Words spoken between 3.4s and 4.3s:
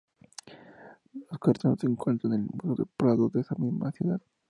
esta misma ciudad.